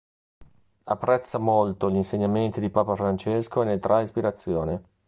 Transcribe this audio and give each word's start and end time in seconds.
Apprezza 0.85 1.37
molto 1.37 1.91
gli 1.91 1.95
insegnamenti 1.95 2.59
di 2.59 2.71
papa 2.71 2.95
Francesco 2.95 3.61
e 3.61 3.65
ne 3.65 3.77
trae 3.77 4.01
ispirazione. 4.01 4.83